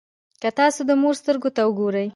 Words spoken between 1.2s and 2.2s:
سترګو ته وګورئ.